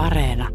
Areena. 0.00 0.48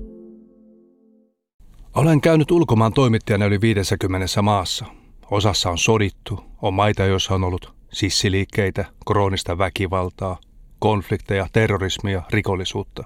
Olen 1.95 2.21
käynyt 2.21 2.51
ulkomaan 2.51 2.93
toimittajana 2.93 3.45
yli 3.45 3.61
50 3.61 4.41
maassa. 4.41 4.85
Osassa 5.31 5.69
on 5.69 5.77
sodittu, 5.77 6.43
on 6.61 6.73
maita, 6.73 7.03
joissa 7.03 7.35
on 7.35 7.43
ollut 7.43 7.73
sissiliikkeitä, 7.93 8.85
kroonista 9.07 9.57
väkivaltaa, 9.57 10.37
konflikteja, 10.79 11.47
terrorismia, 11.53 12.21
rikollisuutta. 12.29 13.03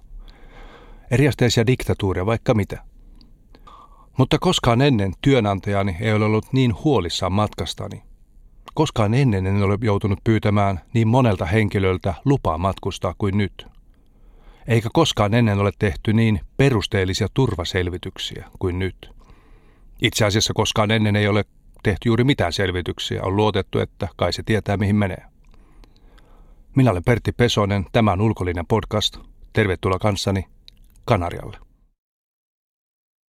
Eriasteisia 1.11 1.67
diktatuuria, 1.67 2.25
vaikka 2.25 2.53
mitä. 2.53 2.83
Mutta 4.17 4.37
koskaan 4.39 4.81
ennen 4.81 5.13
työnantajani 5.21 5.97
ei 5.99 6.13
ole 6.13 6.25
ollut 6.25 6.53
niin 6.53 6.75
huolissaan 6.83 7.33
matkastani. 7.33 8.03
Koskaan 8.73 9.13
ennen 9.13 9.47
en 9.47 9.63
ole 9.63 9.77
joutunut 9.81 10.19
pyytämään 10.23 10.79
niin 10.93 11.07
monelta 11.07 11.45
henkilöltä 11.45 12.13
lupaa 12.25 12.57
matkustaa 12.57 13.15
kuin 13.17 13.37
nyt. 13.37 13.78
Eikä 14.69 14.89
koskaan 14.93 15.33
ennen 15.33 15.59
ole 15.59 15.71
tehty 15.79 16.13
niin 16.13 16.41
perusteellisia 16.57 17.27
turvaselvityksiä 17.33 18.45
kuin 18.59 18.79
nyt. 18.79 19.09
Itse 20.01 20.25
asiassa 20.25 20.53
koskaan 20.53 20.91
ennen 20.91 21.15
ei 21.15 21.27
ole 21.27 21.45
tehty 21.83 22.09
juuri 22.09 22.23
mitään 22.23 22.53
selvityksiä. 22.53 23.23
On 23.23 23.35
luotettu, 23.35 23.79
että 23.79 24.07
kai 24.15 24.33
se 24.33 24.43
tietää 24.43 24.77
mihin 24.77 24.95
menee. 24.95 25.23
Minä 26.75 26.91
olen 26.91 27.03
Pertti 27.03 27.31
Pesonen, 27.31 27.85
tämä 27.91 28.11
on 28.11 28.21
Ulkolinjan 28.21 28.67
podcast. 28.67 29.17
Tervetuloa 29.53 29.99
kanssani 29.99 30.45
Kanarialle. 31.05 31.57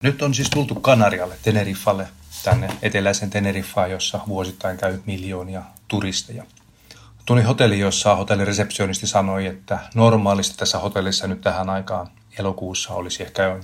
Nyt 0.03 0.23
on 0.23 0.35
siis 0.35 0.51
tultu 0.51 0.75
Kanarialle, 0.75 1.37
Teneriffalle, 1.43 2.09
tänne 2.45 2.69
eteläisen 2.83 3.31
Teneriffaan, 3.31 3.91
jossa 3.91 4.21
vuosittain 4.29 4.79
käy 4.79 4.99
miljoonia 5.07 5.63
turisteja. 5.89 6.45
Tuli 7.27 7.43
hotelli, 7.43 7.79
jossa 7.79 8.17
hotellireseptionisti 8.17 9.07
sanoi, 9.07 9.47
että 9.47 9.79
normaalisti 9.95 10.57
tässä 10.57 10.79
hotellissa 10.79 11.27
nyt 11.27 11.41
tähän 11.41 11.71
aikaan 11.71 12.09
elokuussa 12.39 12.95
olisi 12.95 13.23
ehkä 13.23 13.61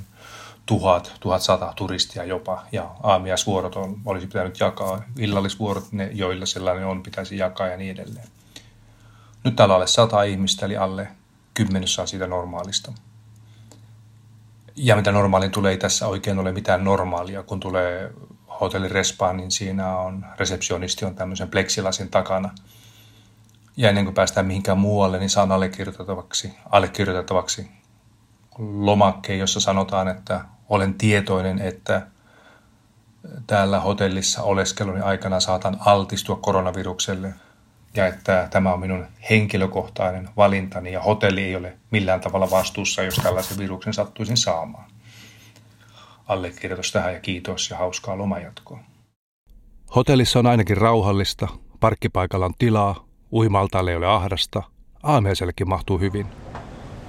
tuhat, 0.67 1.13
tuhat 1.21 1.43
sata 1.43 1.73
turistia 1.77 2.25
jopa, 2.25 2.63
ja 2.73 2.91
aamiaisvuorot 3.03 3.77
on, 3.77 3.97
olisi 4.05 4.27
pitänyt 4.27 4.61
jakaa, 4.61 5.03
illallisvuorot, 5.19 5.93
ne, 5.93 6.11
joilla 6.13 6.47
sellainen 6.47 6.87
on, 6.87 7.03
pitäisi 7.03 7.39
jakaa 7.39 7.67
ja 7.67 7.77
niin 7.77 7.91
edelleen. 7.91 8.29
Nyt 9.45 9.57
täällä 9.57 9.75
alle 9.75 9.87
sata 9.87 10.23
ihmistä, 10.23 10.67
eli 10.67 10.77
alle 10.77 11.09
kymmenessä 11.55 12.07
siitä 12.07 12.27
normaalista. 12.27 12.93
Ja 14.77 14.97
mitä 14.97 15.13
normaaliin 15.13 15.51
tulee, 15.51 15.73
ei 15.73 15.79
tässä 15.79 16.07
oikein 16.07 16.39
ole 16.39 16.53
mitään 16.53 16.85
normaalia. 16.85 17.43
Kun 17.43 17.61
tulee 17.61 18.13
hotellirespaan, 18.61 19.37
niin 19.37 19.51
siinä 19.51 19.97
on 19.97 20.27
resepsionisti 20.39 21.05
on 21.05 21.15
tämmöisen 21.15 21.51
pleksilasin 21.51 22.09
takana. 22.09 22.51
Ja 23.77 23.89
ennen 23.89 24.05
kuin 24.05 24.15
päästään 24.15 24.47
mihinkään 24.47 24.79
muualle, 24.79 25.19
niin 25.19 25.31
saan 25.31 25.53
allekirjoitettavaksi, 25.53 26.53
allekirjoitettavaksi 26.71 27.71
lomakkeen, 28.59 29.39
jossa 29.39 29.61
sanotaan, 29.61 30.09
että 30.09 30.45
olen 30.69 30.95
tietoinen, 30.95 31.59
että 31.59 32.07
täällä 33.47 33.81
hotellissa 33.81 34.43
oleskeluni 34.43 35.01
aikana 35.01 35.41
saatan 35.41 35.77
altistua 35.81 36.37
koronavirukselle 36.37 37.35
ja 37.95 38.07
että 38.07 38.49
tämä 38.51 38.73
on 38.73 38.81
minun 38.81 39.07
henkilökohtainen 39.31 40.29
valintani 40.37 40.93
ja 40.93 41.03
hotelli 41.03 41.43
ei 41.43 41.57
ole 41.57 41.77
millään 41.91 42.21
tavalla 42.21 42.51
vastuussa, 42.51 43.03
jos 43.03 43.15
tällaisen 43.15 43.59
viruksen 43.59 43.95
sattuisin 43.95 44.37
saamaan. 44.37 44.91
Allekirjoitus 46.29 46.93
tähän 46.93 47.15
ja 47.15 47.21
kiitos 47.21 47.71
ja 47.71 47.77
hauskaa 47.77 48.19
lomajatkoa. 48.19 48.79
Hotellissa 49.97 50.39
on 50.39 50.47
ainakin 50.47 50.77
rauhallista, 50.77 51.49
parkkipaikalla 51.81 52.47
on 52.47 52.55
tilaa, 52.59 53.06
uimaltaalle 53.33 53.91
ei 53.91 53.97
ole 53.97 54.07
ahdasta, 54.07 54.63
aameisellekin 55.03 55.69
mahtuu 55.69 55.99
hyvin. 55.99 56.27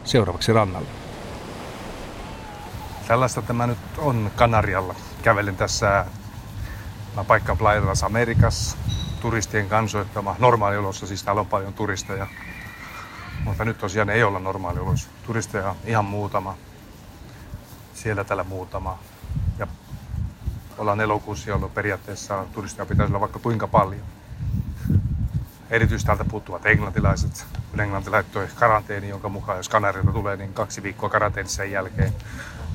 Seuraavaksi 0.03 0.53
rannalle. 0.53 0.87
Tällaista 3.07 3.41
tämä 3.41 3.67
nyt 3.67 3.77
on 3.97 4.31
Kanarialla. 4.35 4.95
Kävelen 5.23 5.55
tässä 5.55 6.05
paikka 7.27 7.55
Playa 7.55 7.81
Americas, 8.05 8.77
turistien 9.21 9.69
kansoittama 9.69 10.35
normaaliolossa, 10.39 11.07
siis 11.07 11.23
täällä 11.23 11.39
on 11.39 11.47
paljon 11.47 11.73
turisteja. 11.73 12.27
Mutta 13.43 13.65
nyt 13.65 13.77
tosiaan 13.77 14.09
ei 14.09 14.23
olla 14.23 14.39
normaaliolossa. 14.39 15.09
Turisteja 15.25 15.75
ihan 15.85 16.05
muutama. 16.05 16.55
Siellä 17.93 18.23
täällä 18.23 18.43
muutama. 18.43 18.97
Ja 19.59 19.67
ollaan 20.77 21.01
elokuussa, 21.01 21.49
jolloin 21.49 21.71
periaatteessa 21.71 22.45
turisteja 22.53 22.85
pitäisi 22.85 23.11
olla 23.11 23.19
vaikka 23.19 23.39
kuinka 23.39 23.67
paljon. 23.67 24.16
Erityisesti 25.69 26.05
täältä 26.05 26.25
puuttuvat 26.25 26.65
englantilaiset. 26.65 27.45
Kun 27.71 27.79
Englanti 27.79 28.09
laittoi 28.09 28.47
karanteeni, 28.55 29.09
jonka 29.09 29.29
mukaan 29.29 29.57
jos 29.57 29.69
Kanarilta 29.69 30.11
tulee, 30.11 30.35
niin 30.35 30.53
kaksi 30.53 30.83
viikkoa 30.83 31.09
karanteenissa 31.09 31.57
sen 31.57 31.71
jälkeen. 31.71 32.13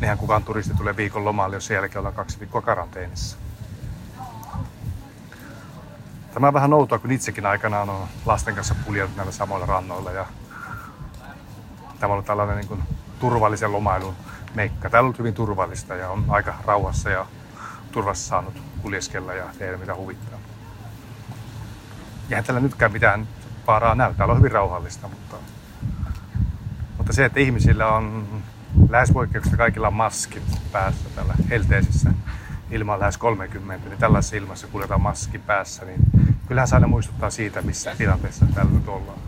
Nehän 0.00 0.18
kukaan 0.18 0.44
turisti 0.44 0.74
tulee 0.74 0.96
viikon 0.96 1.24
lomalle, 1.24 1.56
jos 1.56 1.66
sen 1.66 1.74
jälkeen 1.74 1.98
ollaan 1.98 2.14
kaksi 2.14 2.40
viikkoa 2.40 2.62
karanteenissa. 2.62 3.36
Tämä 6.34 6.48
on 6.48 6.54
vähän 6.54 6.72
outoa, 6.72 6.98
kun 6.98 7.10
itsekin 7.12 7.46
aikanaan 7.46 7.90
on 7.90 8.08
lasten 8.26 8.54
kanssa 8.54 8.74
puljellut 8.86 9.16
näillä 9.16 9.32
samoilla 9.32 9.66
rannoilla. 9.66 10.10
Ja 10.10 10.26
tämä 12.00 12.10
on 12.10 12.10
ollut 12.10 12.26
tällainen 12.26 12.56
niin 12.56 12.68
kuin 12.68 12.82
turvallisen 13.18 13.72
lomailun 13.72 14.14
meikka. 14.54 14.90
Täällä 14.90 15.04
on 15.04 15.06
ollut 15.06 15.18
hyvin 15.18 15.34
turvallista 15.34 15.94
ja 15.94 16.10
on 16.10 16.24
aika 16.28 16.54
rauhassa 16.64 17.10
ja 17.10 17.26
turvassa 17.92 18.28
saanut 18.28 18.54
kuljeskella 18.82 19.34
ja 19.34 19.44
tehdä 19.58 19.76
mitä 19.76 19.94
huvittaa. 19.94 20.38
Eihän 22.30 22.44
täällä 22.44 22.60
nytkään 22.60 22.92
mitään 22.92 23.28
vaaraa 23.66 23.94
näy. 23.94 24.14
Täällä 24.14 24.32
on 24.32 24.38
hyvin 24.38 24.52
rauhallista, 24.52 25.08
mutta, 25.08 25.36
mutta 26.98 27.12
se, 27.12 27.24
että 27.24 27.40
ihmisillä 27.40 27.88
on 27.88 28.26
lähes 28.88 29.10
poikkeuksista 29.10 29.56
kaikilla 29.56 29.86
on 29.86 29.94
maskit 29.94 30.42
päässä 30.72 31.08
täällä 31.14 31.34
helteisissä 31.50 32.10
ilman 32.70 33.00
lähes 33.00 33.18
30, 33.18 33.88
niin 33.88 33.98
tällaisessa 33.98 34.36
ilmassa 34.36 34.66
kuljetaan 34.66 35.00
maski 35.00 35.38
päässä, 35.38 35.84
niin 35.84 36.00
kyllähän 36.48 36.68
se 36.68 36.76
aina 36.76 36.86
muistuttaa 36.86 37.30
siitä, 37.30 37.62
missä 37.62 37.94
tilanteessa 37.98 38.46
täällä 38.54 38.72
nyt 38.72 38.88
ollaan. 38.88 39.18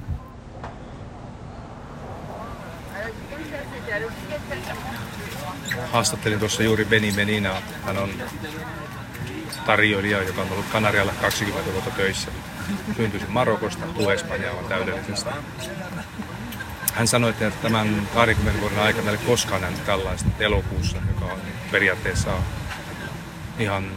Haastattelin 5.93 6.39
tuossa 6.39 6.63
juuri 6.63 6.85
Beni 6.85 7.13
Menina. 7.13 7.51
Hän 7.85 7.99
on 7.99 8.11
tarjoilija, 9.67 10.23
joka 10.23 10.43
on 10.43 10.53
ollut 10.53 10.67
Kanarialla 10.73 11.13
20 11.21 11.73
vuotta 11.73 11.91
töissä. 11.91 12.31
Syntyisin 12.97 13.31
Marokosta, 13.31 13.87
puhuu 13.87 14.11
Espanjaa 14.11 14.55
täydellisesti. 14.69 15.31
Hän 16.95 17.09
sanoi, 17.09 17.31
että 17.31 17.51
tämän 17.51 18.09
20 18.15 18.61
vuoden 18.61 18.79
aikana 18.79 19.11
ei 19.11 19.17
koskaan 19.17 19.61
nähnyt 19.61 19.85
tällaista 19.85 20.29
elokuussa, 20.39 20.97
joka 21.09 21.33
on 21.33 21.41
periaatteessa 21.71 22.31
ihan 23.59 23.91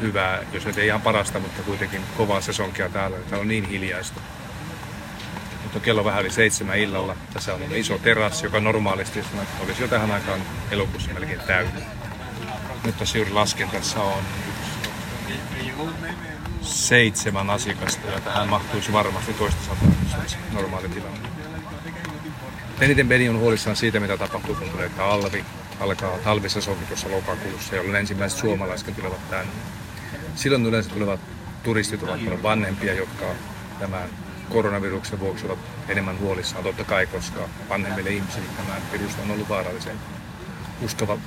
hyvää, 0.00 0.42
jos 0.52 0.78
ei 0.78 0.86
ihan 0.86 1.02
parasta, 1.02 1.40
mutta 1.40 1.62
kuitenkin 1.62 2.00
kovaa 2.16 2.40
sesonkia 2.40 2.88
täällä. 2.88 3.16
Täällä 3.16 3.42
on 3.42 3.48
niin 3.48 3.68
hiljaista. 3.68 4.20
Mutta 5.62 5.80
kello 5.80 6.00
on 6.00 6.04
vähän 6.04 6.22
yli 6.22 6.30
seitsemän 6.30 6.78
illalla. 6.78 7.16
Tässä 7.32 7.54
on 7.54 7.60
iso 7.72 7.98
terassi, 7.98 8.46
joka 8.46 8.60
normaalisti 8.60 9.24
olisi 9.60 9.82
jo 9.82 9.88
tähän 9.88 10.10
aikaan 10.10 10.40
elokuussa 10.70 11.10
melkein 11.14 11.40
täynnä. 11.40 11.80
Nyt 12.84 12.98
tässä 12.98 13.18
juuri 13.18 13.32
lasken, 13.32 13.70
tässä 13.70 14.00
on 14.00 14.22
seitsemän 16.62 17.50
asiakasta 17.50 18.06
ja 18.06 18.20
tähän 18.20 18.48
mahtuisi 18.48 18.92
varmasti 18.92 19.32
toista 19.32 19.60
sataa, 19.62 20.24
normaali 20.52 20.88
tilanne. 20.88 21.28
Eniten 22.80 23.08
Beni 23.08 23.28
on 23.28 23.38
huolissaan 23.38 23.76
siitä, 23.76 24.00
mitä 24.00 24.16
tapahtuu, 24.16 24.54
kun 24.54 24.70
tulee 24.70 24.88
talvi. 24.88 25.44
Alkaa 25.80 26.18
talvisesonkin 26.18 26.86
tuossa 26.86 27.10
lokakuussa, 27.10 27.76
jolloin 27.76 27.96
ensimmäiset 27.96 28.38
suomalaiset 28.38 28.96
tulevat 28.96 29.30
tänne. 29.30 29.52
Silloin 30.34 30.66
yleensä 30.66 30.90
tulevat 30.90 31.20
turistit 31.62 32.02
ovat 32.02 32.24
paljon 32.24 32.42
vanhempia, 32.42 32.94
jotka 32.94 33.24
tämän 33.78 34.08
koronaviruksen 34.50 35.20
vuoksi 35.20 35.46
ovat 35.46 35.58
enemmän 35.88 36.18
huolissaan, 36.18 36.64
totta 36.64 36.84
kai, 36.84 37.06
koska 37.06 37.48
vanhemmille 37.68 38.10
ihmisille 38.10 38.46
tämä 38.56 38.76
virus 38.92 39.12
on 39.24 39.30
ollut 39.30 39.48
vaarallisen. 39.48 39.96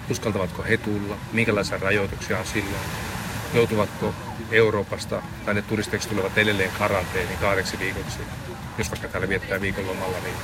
Uskaltavatko 0.10 0.64
he 0.64 0.78
tulla? 0.78 1.18
Minkälaisia 1.32 1.78
rajoituksia 1.78 2.40
on 2.40 2.46
silloin? 2.46 3.15
Joutuvatko 3.54 4.14
Euroopasta 4.52 5.22
tai 5.46 5.54
ne 5.54 5.62
turisteiksi 5.62 6.10
tulevat 6.10 6.38
edelleen 6.38 6.72
karanteeniin 6.80 7.38
kahdeksi 7.38 7.80
viikoksi? 7.80 8.20
Jos 8.78 8.92
vaikka 8.92 9.08
täällä 9.08 9.30
viettää 9.30 9.62
viikonlomalla, 9.62 10.18
niin 10.24 10.36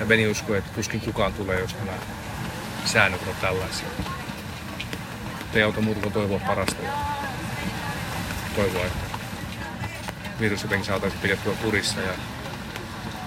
ja 0.00 0.06
Beni 0.06 0.28
uskoo, 0.28 0.56
että 0.56 0.70
tuskin 0.74 1.00
kukaan 1.00 1.32
tulee, 1.32 1.60
jos 1.60 1.76
nämä 1.78 1.98
säännöt 2.84 3.28
on 3.28 3.34
tällaisia. 3.40 3.88
Ei 5.54 5.62
auta 5.62 5.80
muuta 5.80 6.00
kuin 6.00 6.12
toivoa 6.12 6.40
parasta 6.46 6.82
ja 6.82 6.92
toivoa, 8.56 8.86
että 8.86 9.18
virus 10.40 10.62
jotenkin 10.62 10.86
saataisiin 10.86 11.22
pidettyä 11.22 11.52
kurissa 11.62 12.00
ja 12.00 12.12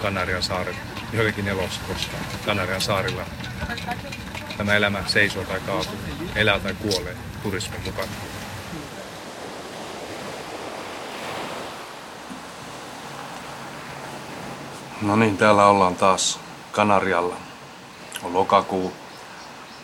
Kanarian 0.02 0.44
saaret 0.44 0.76
jotenkin 1.14 1.48
elossa, 1.48 1.82
koska 1.88 2.18
Kanarian 2.46 2.82
saarilla 2.82 3.26
tämä 4.58 4.76
elämä 4.76 5.04
seisoo 5.08 5.44
tai 5.44 5.60
kaatuu, 5.60 6.00
elää 6.36 6.60
tai 6.60 6.74
kuolee 6.74 7.29
turismin 7.44 7.82
mukana. 7.86 8.12
No 15.02 15.16
niin, 15.16 15.38
täällä 15.38 15.66
ollaan 15.66 15.96
taas 15.96 16.40
Kanarialla. 16.72 17.36
On 18.24 18.34
lokakuu 18.34 18.94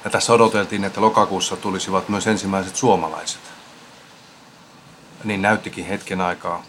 Ja 0.03 0.11
tässä 0.11 0.33
odoteltiin, 0.33 0.83
että 0.83 1.01
lokakuussa 1.01 1.55
tulisivat 1.55 2.09
myös 2.09 2.27
ensimmäiset 2.27 2.75
suomalaiset. 2.75 3.41
Niin 5.23 5.41
näyttikin 5.41 5.85
hetken 5.85 6.21
aikaa, 6.21 6.63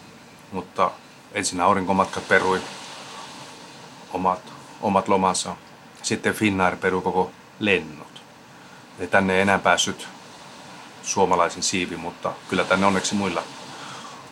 mutta 0.51 0.91
ensin 1.31 1.61
aurinkomatkat 1.61 2.27
perui 2.27 2.61
omat, 4.13 4.39
omat 4.81 5.07
lomansa. 5.07 5.55
Sitten 6.01 6.33
Finnair 6.33 6.77
perui 6.77 7.01
koko 7.01 7.31
lennot. 7.59 8.21
Eli 8.99 9.07
tänne 9.07 9.35
ei 9.35 9.41
enää 9.41 9.59
päässyt 9.59 10.07
suomalaisin 11.07 11.63
siivi, 11.63 11.97
mutta 11.97 12.33
kyllä 12.49 12.63
tänne 12.63 12.85
onneksi 12.85 13.15
muilla, 13.15 13.43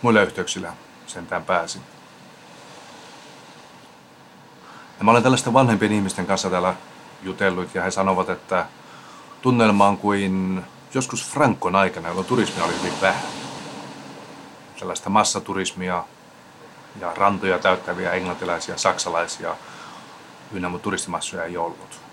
muilla 0.01 0.21
yhteyksillä 0.21 0.73
sentään 1.07 1.43
pääsi. 1.43 1.79
Ja 4.97 5.03
mä 5.03 5.11
olen 5.11 5.23
tällaisten 5.23 5.53
vanhempien 5.53 5.91
ihmisten 5.91 6.25
kanssa 6.25 6.49
täällä 6.49 6.75
jutellut 7.23 7.75
ja 7.75 7.83
he 7.83 7.91
sanovat, 7.91 8.29
että 8.29 8.65
tunnelma 9.41 9.87
on 9.87 9.97
kuin 9.97 10.63
joskus 10.93 11.29
Frankon 11.29 11.75
aikana, 11.75 12.07
jolloin 12.07 12.27
turismia 12.27 12.65
oli 12.65 12.77
hyvin 12.79 13.01
vähän. 13.01 13.23
Sellaista 14.77 15.09
massaturismia 15.09 16.03
ja 16.99 17.13
rantoja 17.15 17.59
täyttäviä 17.59 18.11
englantilaisia, 18.11 18.77
saksalaisia 18.77 19.55
ynnä 20.51 20.79
turistimassoja 20.81 21.43
ei 21.43 21.57
ollut. 21.57 22.04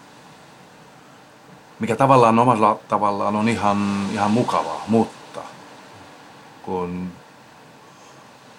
Mikä 1.79 1.97
tavallaan 1.97 2.39
omalla 2.39 2.79
tavallaan 2.89 3.37
on 3.37 3.49
ihan, 3.49 4.07
ihan 4.13 4.31
mukavaa, 4.31 4.85
mutta 4.89 5.41
kun 6.63 7.13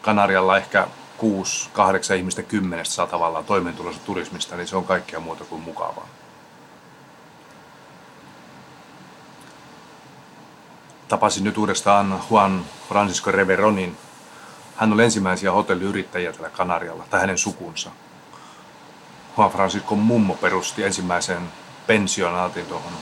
Kanarialla 0.01 0.57
ehkä 0.57 0.87
6-8 1.19 2.13
ihmistä 2.17 2.43
kymmenestä 2.43 2.95
saa 2.95 3.07
tavallaan 3.07 3.45
toimeentulosta 3.45 4.05
turismista, 4.05 4.55
niin 4.55 4.67
se 4.67 4.77
on 4.77 4.85
kaikkea 4.85 5.19
muuta 5.19 5.43
kuin 5.43 5.61
mukavaa. 5.61 6.07
Tapasin 11.07 11.43
nyt 11.43 11.57
uudestaan 11.57 12.21
Juan 12.29 12.65
Francisco 12.89 13.31
Reveronin. 13.31 13.97
Hän 14.75 14.93
oli 14.93 15.03
ensimmäisiä 15.03 15.51
hotelliyrittäjiä 15.51 16.33
tällä 16.33 16.49
Kanarialla, 16.49 17.05
tai 17.09 17.21
hänen 17.21 17.37
sukunsa. 17.37 17.91
Juan 19.37 19.51
Francisco 19.51 19.95
mummo 19.95 20.33
perusti 20.33 20.83
ensimmäisen 20.83 21.51
pensionaatin 21.87 22.65
tuohon 22.65 22.93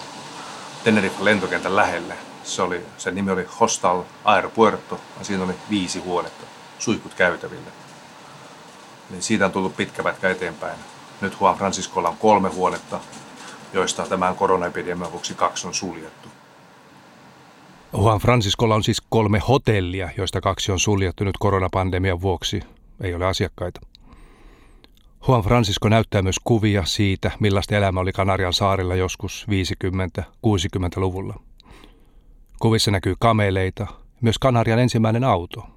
Tenerife 0.83 1.25
lentokentän 1.25 1.75
lähelle. 1.75 2.13
Se 2.43 2.61
oli, 2.61 2.85
sen 2.97 3.15
nimi 3.15 3.31
oli 3.31 3.47
Hostal 3.59 4.03
Aeropuerto 4.23 4.99
ja 5.19 5.25
siinä 5.25 5.43
oli 5.43 5.53
viisi 5.69 5.99
huonetta, 5.99 6.45
suihkut 6.79 7.13
käytäville. 7.13 7.71
Eli 9.11 9.21
siitä 9.21 9.45
on 9.45 9.51
tullut 9.51 9.77
pitkä 9.77 10.03
pätkä 10.03 10.29
eteenpäin. 10.29 10.77
Nyt 11.21 11.37
Juan 11.39 11.57
Franciscolla 11.57 12.09
on 12.09 12.17
kolme 12.17 12.49
huonetta, 12.49 12.99
joista 13.73 14.05
tämän 14.05 14.35
koronaepidemian 14.35 15.11
vuoksi 15.11 15.33
kaksi 15.33 15.67
on 15.67 15.73
suljettu. 15.73 16.29
Juan 17.93 18.19
Franciscolla 18.19 18.75
on 18.75 18.83
siis 18.83 19.01
kolme 19.09 19.39
hotellia, 19.47 20.09
joista 20.17 20.41
kaksi 20.41 20.71
on 20.71 20.79
suljettu 20.79 21.23
nyt 21.23 21.37
koronapandemian 21.39 22.21
vuoksi. 22.21 22.63
Ei 23.01 23.15
ole 23.15 23.25
asiakkaita. 23.25 23.81
Juan 25.27 25.41
Francisco 25.41 25.89
näyttää 25.89 26.21
myös 26.21 26.39
kuvia 26.43 26.85
siitä, 26.85 27.31
millaista 27.39 27.75
elämä 27.75 27.99
oli 27.99 28.11
Kanarian 28.11 28.53
saarilla 28.53 28.95
joskus 28.95 29.47
50-60-luvulla. 29.49 31.39
Kuvissa 32.59 32.91
näkyy 32.91 33.15
kameleita, 33.19 33.87
myös 34.21 34.39
Kanarian 34.39 34.79
ensimmäinen 34.79 35.23
auto. 35.23 35.67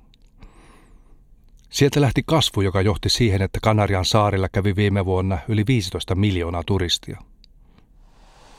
Sieltä 1.71 2.01
lähti 2.01 2.23
kasvu, 2.27 2.61
joka 2.61 2.83
johti 2.83 3.09
siihen, 3.09 3.43
että 3.43 3.59
Kanarian 3.63 4.05
saarilla 4.05 4.49
kävi 4.49 4.77
viime 4.77 5.05
vuonna 5.05 5.39
yli 5.49 5.65
15 5.67 6.15
miljoonaa 6.15 6.63
turistia. 6.67 7.21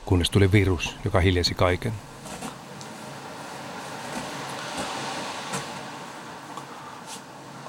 Kunnes 0.04 0.30
tuli 0.30 0.52
virus, 0.52 0.96
joka 1.04 1.20
hiljesi 1.20 1.54
kaiken. 1.54 1.92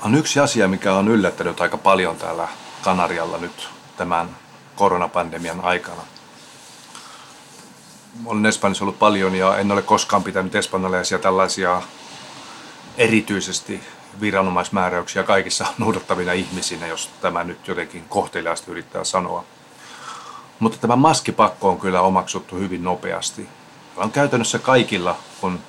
On 0.01 0.15
yksi 0.15 0.39
asia, 0.39 0.67
mikä 0.67 0.93
on 0.93 1.07
yllättänyt 1.07 1.61
aika 1.61 1.77
paljon 1.77 2.15
täällä 2.15 2.47
Kanarialla 2.81 3.37
nyt 3.37 3.69
tämän 3.97 4.35
koronapandemian 4.75 5.61
aikana. 5.61 6.01
Olen 8.25 8.45
Espanjassa 8.45 8.83
ollut 8.83 8.99
paljon 8.99 9.35
ja 9.35 9.57
en 9.57 9.71
ole 9.71 9.81
koskaan 9.81 10.23
pitänyt 10.23 10.55
espanjalaisia 10.55 11.19
tällaisia 11.19 11.81
erityisesti 12.97 13.83
viranomaismääräyksiä 14.21 15.23
kaikissa 15.23 15.65
noudattavina 15.77 16.33
ihmisinä, 16.33 16.87
jos 16.87 17.09
tämä 17.21 17.43
nyt 17.43 17.67
jotenkin 17.67 18.05
kohteliaasti 18.09 18.71
yrittää 18.71 19.03
sanoa. 19.03 19.43
Mutta 20.59 20.77
tämä 20.77 20.95
maskipakko 20.95 21.69
on 21.69 21.79
kyllä 21.79 22.01
omaksuttu 22.01 22.55
hyvin 22.55 22.83
nopeasti. 22.83 23.49
On 23.95 24.11
käytännössä 24.11 24.59
kaikilla, 24.59 25.17
kun 25.41 25.59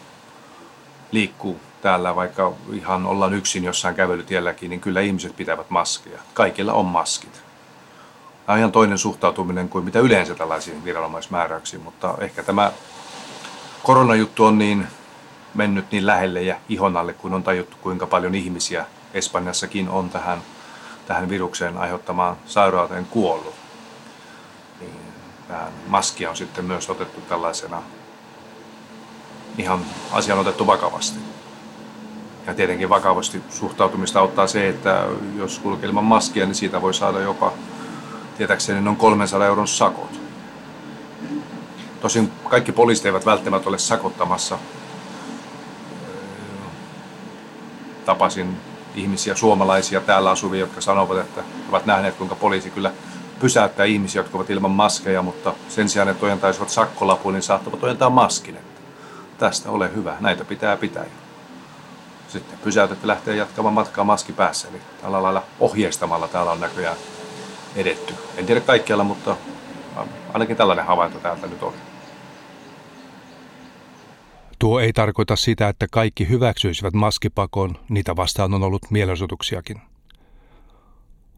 liikkuu 1.13 1.61
täällä, 1.83 2.17
vaikka 2.17 2.53
ihan 2.73 3.07
ollaan 3.07 3.35
yksin 3.35 3.65
jossain 3.65 3.95
kävelytielläkin, 3.95 4.71
niin 4.71 4.81
kyllä 4.81 5.01
ihmiset 5.01 5.37
pitävät 5.37 5.71
maskeja. 5.71 6.21
Kaikilla 6.35 6.73
on 6.73 6.87
maskit. 6.87 7.33
Tämä 7.33 8.55
on 8.55 8.59
ihan 8.59 8.73
toinen 8.73 8.99
suhtautuminen 8.99 9.69
kuin 9.69 9.85
mitä 9.85 9.99
yleensä 9.99 10.35
tällaisiin 10.35 10.85
viranomaismääräyksiin, 10.85 11.83
mutta 11.83 12.15
ehkä 12.19 12.43
tämä 12.43 12.73
koronajuttu 13.83 14.45
on 14.45 14.59
niin 14.59 14.87
mennyt 15.55 15.91
niin 15.91 16.07
lähelle 16.07 16.43
ja 16.43 16.57
ihon 16.69 16.97
alle, 16.97 17.13
kun 17.13 17.35
on 17.35 17.43
tajuttu, 17.43 17.77
kuinka 17.81 18.07
paljon 18.07 18.35
ihmisiä 18.35 18.87
Espanjassakin 19.15 19.89
on 19.89 20.11
tähän, 20.11 20.39
tähän 21.07 21.29
virukseen 21.29 21.79
aiheuttamaan 21.79 22.37
sairauteen 22.47 23.07
kuollut. 23.07 23.55
Niin, 24.81 24.93
tähän 25.49 25.73
maskia 25.87 26.31
on 26.31 26.37
sitten 26.37 26.65
myös 26.65 26.91
otettu 26.91 27.21
tällaisena 27.21 27.83
ihan 29.59 29.85
asian 30.13 30.39
otettu 30.39 30.67
vakavasti. 30.67 31.19
Ja 32.49 32.55
tietenkin 32.55 32.89
vakavasti 32.89 33.43
suhtautumista 33.50 34.21
auttaa 34.21 34.47
se, 34.47 34.69
että 34.69 35.06
jos 35.37 35.59
kulkee 35.59 35.89
ilman 35.89 36.05
maskia, 36.05 36.47
niin 36.47 36.55
siitä 36.55 36.83
voi 36.83 36.95
saada 36.95 37.21
jopa, 37.21 37.53
tietääkseni, 38.39 38.81
noin 38.81 38.97
300 38.97 39.47
euron 39.47 39.69
sakot. 39.69 40.21
Tosin 42.00 42.33
kaikki 42.49 42.73
poliisit 42.73 43.06
eivät 43.06 43.27
välttämättä 43.27 43.69
ole 43.69 43.79
sakottamassa. 43.79 44.59
Tapasin 48.06 48.56
ihmisiä, 48.95 49.35
suomalaisia 49.35 50.00
täällä 50.00 50.31
asuvia, 50.31 50.61
jotka 50.61 50.81
sanovat, 50.81 51.19
että 51.19 51.43
ovat 51.69 51.87
nähneet, 51.87 52.15
kuinka 52.15 52.35
poliisi 52.35 52.71
kyllä 52.71 52.93
pysäyttää 53.41 53.87
ihmisiä, 53.87 54.21
jotka 54.21 54.39
ovat 54.39 54.50
ilman 54.50 54.71
maskeja, 54.71 55.23
mutta 55.23 55.55
sen 55.69 55.89
sijaan, 55.89 56.09
että 56.09 56.27
ojentaisivat 56.27 56.69
sakkolapun, 56.69 57.33
niin 57.33 57.43
saattavat 57.43 57.83
ojentaa 57.83 58.11
maskin. 58.11 58.59
Tästä 59.38 59.71
ole 59.71 59.90
hyvä, 59.95 60.17
näitä 60.21 60.45
pitää 60.45 60.76
pitää 60.76 61.05
sitten 62.28 62.58
pysäytetty 62.58 63.06
lähtee 63.06 63.37
jatkamaan 63.37 63.75
matkaa 63.75 64.04
maski 64.04 64.32
päässä. 64.32 64.68
Eli 64.68 64.80
tällä 65.02 65.23
lailla 65.23 65.42
ohjeistamalla 65.61 66.28
täällä 66.28 66.52
on 66.52 66.61
näköjään 66.61 66.97
edetty. 67.76 68.14
En 68.37 68.47
tiedä 68.47 68.61
kaikkialla, 68.61 69.04
mutta 69.04 69.37
ainakin 70.35 70.56
tällainen 70.56 70.87
havainto 70.87 71.18
täältä 71.18 71.47
nyt 71.47 71.62
oli. 71.62 71.76
Tuo 74.58 74.80
ei 74.80 74.92
tarkoita 74.92 75.37
sitä, 75.37 75.68
että 75.68 75.87
kaikki 75.90 76.28
hyväksyisivät 76.28 76.94
maskipakon, 76.94 77.76
niitä 77.88 78.16
vastaan 78.16 78.54
on 78.54 78.62
ollut 78.62 78.90
mielenosoituksiakin. 78.90 79.80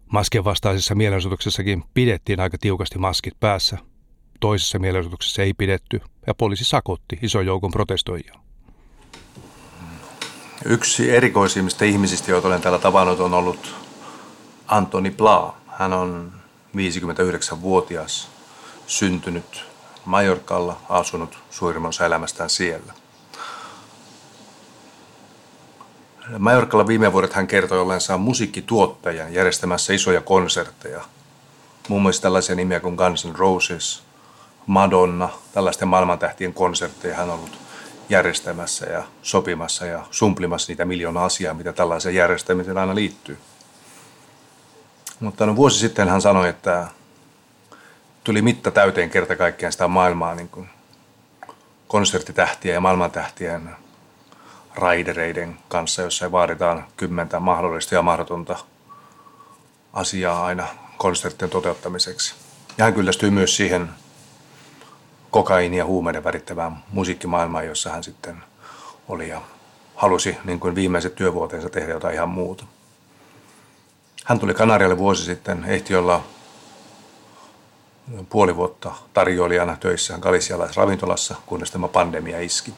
Masken 0.07 0.45
vastaisessa 0.45 0.95
mielenosoituksessakin 0.95 1.85
pidettiin 1.95 2.41
aika 2.41 2.59
tiukasti 2.61 2.99
maskit 2.99 3.35
päässä. 3.41 3.79
Toisessa 4.41 4.79
mielenosoituksessa 4.79 5.43
ei 5.43 5.55
pidetty 5.55 6.01
ja 6.27 6.35
poliisi 6.35 6.65
sakotti 6.65 7.19
ison 7.23 7.47
joukon 7.47 7.71
protestoijia. 7.71 8.50
Yksi 10.65 11.11
erikoisimmista 11.11 11.85
ihmisistä, 11.85 12.31
joita 12.31 12.49
olen 12.49 12.61
täällä 12.61 12.79
tavannut, 12.79 13.21
on 13.21 13.35
ollut 13.35 13.75
Antoni 14.69 15.11
Pla. 15.11 15.57
Hän 15.67 15.93
on 15.93 16.33
59-vuotias, 16.77 18.29
syntynyt 18.87 19.65
Majorkalla, 20.05 20.77
asunut 20.89 21.39
suurimman 21.51 21.89
osa 21.89 22.07
elämästään 22.07 22.51
siellä. 22.51 22.93
Majorkalla 26.39 26.87
viime 26.87 27.13
vuodet 27.13 27.33
hän 27.33 27.47
kertoi 27.47 27.81
ollensa 27.81 28.19
musiikkituottajan 28.19 29.35
järjestämässä 29.35 29.93
isoja 29.93 30.21
konsertteja. 30.21 31.05
Muun 31.89 32.03
muassa 32.03 32.23
tällaisia 32.23 32.55
nimiä 32.55 32.81
kuin 32.81 32.95
Guns 32.95 33.25
N' 33.25 33.37
Roses, 33.37 34.03
Madonna, 34.67 35.29
tällaisten 35.53 35.89
maailmantähtien 35.89 36.55
konsertteja 36.55 37.17
hän 37.17 37.31
on 37.31 37.39
ollut 37.39 37.70
järjestämässä 38.11 38.87
ja 38.87 39.03
sopimassa 39.23 39.87
ja 39.87 40.07
sumplimassa 40.11 40.73
niitä 40.73 40.85
miljoonaa 40.85 41.25
asiaa, 41.25 41.55
mitä 41.55 41.73
tällaiseen 41.73 42.15
järjestämiseen 42.15 42.79
aina 42.79 42.95
liittyy. 42.95 43.39
Mutta 45.21 45.47
no 45.47 45.57
vuosi 45.57 45.79
sitten 45.79 46.09
hän 46.09 46.23
sanoi, 46.23 46.49
että 46.49 46.87
tuli 48.25 48.43
mitta 48.43 48.71
täyteen 48.71 49.11
kerta 49.11 49.37
kaikkiaan 49.37 49.73
sitä 49.73 49.89
maailmaa 49.89 50.35
niin 50.35 50.49
kuin 50.49 50.69
konserttitähtiä 51.89 52.75
ja 52.75 52.81
maailmantähtien 52.81 53.71
raidereiden 54.75 55.59
kanssa, 55.69 56.03
jossa 56.03 56.33
vaaditaan 56.33 56.85
kymmentä 56.97 57.41
mahdollista 57.41 57.95
ja 57.95 58.03
mahdotonta 58.03 58.57
asiaa 59.93 60.45
aina 60.45 60.67
konserttien 60.97 61.51
toteuttamiseksi. 61.51 62.35
Ja 62.79 62.85
hän 62.85 62.95
kyllästyy 62.95 63.31
myös 63.31 63.57
siihen 63.57 63.91
kokaini 65.31 65.77
ja 65.77 65.85
huumeiden 65.85 66.25
värittävään 66.25 66.77
musiikkimaailmaan, 66.93 67.67
jossa 67.67 67.91
hän 67.91 68.05
sitten 68.05 68.37
oli 69.09 69.29
ja 69.29 69.41
halusi 69.97 70.37
niin 70.45 70.61
kuin 70.61 70.75
viimeiset 70.75 71.15
työvuoteensa 71.15 71.71
tehdä 71.71 71.93
jotain 71.93 72.15
ihan 72.15 72.29
muuta. 72.29 72.65
Hän 74.25 74.39
tuli 74.39 74.55
Kanarialle 74.55 74.99
vuosi 74.99 75.25
sitten, 75.25 75.65
ehti 75.65 75.97
olla 75.97 76.23
puoli 78.29 78.57
vuotta 78.57 78.93
tarjoilijana 79.15 79.77
töissä 79.77 80.19
galisialaisravintolassa, 80.19 81.35
kunnes 81.47 81.71
tämä 81.71 81.89
pandemia 81.89 82.41
iski. 82.41 82.75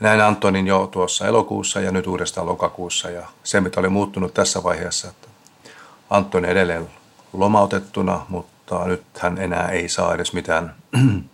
Näin 0.00 0.20
Antonin 0.20 0.66
jo 0.66 0.86
tuossa 0.86 1.26
elokuussa 1.26 1.80
ja 1.80 1.92
nyt 1.92 2.06
uudestaan 2.06 2.46
lokakuussa. 2.46 3.10
Ja 3.10 3.28
se, 3.44 3.60
mitä 3.60 3.80
oli 3.80 3.88
muuttunut 3.88 4.34
tässä 4.34 4.62
vaiheessa, 4.62 5.08
että 5.08 5.28
Antoni 6.10 6.48
edelleen 6.48 6.90
lomautettuna, 7.32 8.26
mutta 8.28 8.53
nyt 8.84 9.02
hän 9.18 9.38
enää 9.38 9.68
ei 9.68 9.88
saa 9.88 10.14
edes 10.14 10.32
mitään 10.32 10.74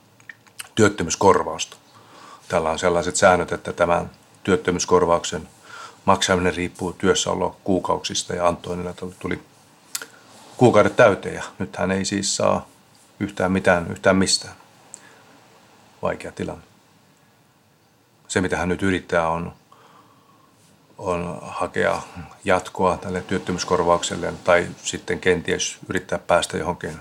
työttömyyskorvausta. 0.74 1.76
Tällä 2.48 2.70
on 2.70 2.78
sellaiset 2.78 3.16
säännöt, 3.16 3.52
että 3.52 3.72
tämän 3.72 4.10
työttömyyskorvauksen 4.44 5.48
maksaminen 6.04 6.54
riippuu 6.54 6.92
työssäolo 6.92 7.56
kuukausista 7.64 8.34
ja 8.34 8.48
Antonilla 8.48 8.94
tuli 9.18 9.42
kuukaudet 10.56 10.96
täyteen 10.96 11.34
ja 11.34 11.42
nyt 11.58 11.76
hän 11.76 11.90
ei 11.90 12.04
siis 12.04 12.36
saa 12.36 12.66
yhtään 13.20 13.52
mitään, 13.52 13.90
yhtään 13.90 14.16
mistään. 14.16 14.54
Vaikea 16.02 16.32
tilanne. 16.32 16.64
Se, 18.28 18.40
mitä 18.40 18.56
hän 18.56 18.68
nyt 18.68 18.82
yrittää, 18.82 19.28
on, 19.28 19.52
on 20.98 21.38
hakea 21.42 22.02
jatkoa 22.44 22.96
tälle 22.96 23.20
työttömyyskorvaukselle 23.20 24.32
tai 24.44 24.66
sitten 24.82 25.20
kenties 25.20 25.78
yrittää 25.88 26.18
päästä 26.18 26.56
johonkin 26.56 26.98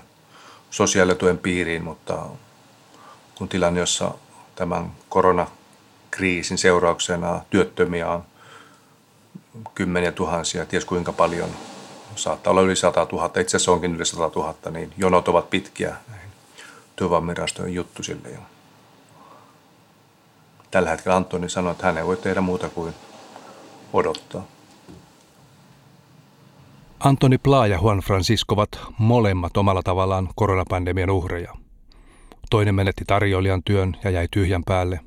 sosiaalituen 0.70 1.38
piiriin, 1.38 1.84
mutta 1.84 2.26
kun 3.34 3.48
tilanne, 3.48 3.80
jossa 3.80 4.14
tämän 4.54 4.92
koronakriisin 5.08 6.58
seurauksena 6.58 7.40
työttömiä 7.50 8.08
on 8.08 8.24
kymmeniä 9.74 10.12
tuhansia, 10.12 10.66
ties 10.66 10.84
kuinka 10.84 11.12
paljon, 11.12 11.50
saattaa 12.16 12.50
olla 12.50 12.60
yli 12.60 12.76
100 12.76 13.06
000, 13.12 13.26
itse 13.26 13.56
asiassa 13.56 13.72
onkin 13.72 13.94
yli 13.94 14.06
100 14.06 14.40
000, 14.40 14.54
niin 14.70 14.92
jonot 14.96 15.28
ovat 15.28 15.50
pitkiä 15.50 15.96
näihin 16.08 16.30
työvoimavirastojen 16.96 17.74
juttusille. 17.74 18.28
Tällä 20.70 20.90
hetkellä 20.90 21.16
Antoni 21.16 21.48
sanoi, 21.48 21.72
että 21.72 21.86
hän 21.86 21.98
ei 21.98 22.06
voi 22.06 22.16
tehdä 22.16 22.40
muuta 22.40 22.68
kuin 22.68 22.94
odottaa. 23.92 24.44
Antoni 27.04 27.38
Pla 27.38 27.66
ja 27.66 27.78
Juan 27.82 27.98
Francisco 27.98 28.54
ovat 28.54 28.68
molemmat 28.98 29.56
omalla 29.56 29.82
tavallaan 29.82 30.28
koronapandemian 30.36 31.10
uhreja. 31.10 31.54
Toinen 32.50 32.74
menetti 32.74 33.04
tarjoilijan 33.06 33.62
työn 33.64 33.96
ja 34.04 34.10
jäi 34.10 34.28
tyhjän 34.30 34.62
päälle. 34.66 35.00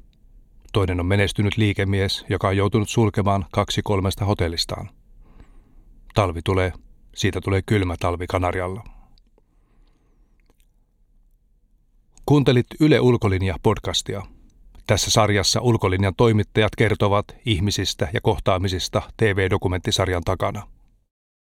Toinen 0.73 0.99
on 0.99 1.05
menestynyt 1.05 1.57
liikemies, 1.57 2.25
joka 2.29 2.47
on 2.47 2.57
joutunut 2.57 2.89
sulkemaan 2.89 3.45
kaksi 3.51 3.81
kolmesta 3.83 4.25
hotellistaan. 4.25 4.89
Talvi 6.13 6.41
tulee, 6.41 6.73
siitä 7.15 7.41
tulee 7.41 7.61
kylmä 7.65 7.95
talvi 7.99 8.27
Kanarialla. 8.27 8.83
Kuuntelit 12.25 12.67
Yle 12.79 12.99
Ulkolinja 12.99 13.55
podcastia. 13.63 14.21
Tässä 14.87 15.11
sarjassa 15.11 15.61
ulkolinjan 15.61 16.15
toimittajat 16.17 16.75
kertovat 16.75 17.25
ihmisistä 17.45 18.07
ja 18.13 18.21
kohtaamisista 18.21 19.01
TV-dokumenttisarjan 19.17 20.23
takana. 20.23 20.67